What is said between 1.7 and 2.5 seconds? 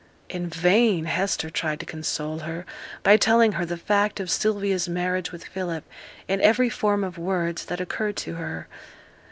to console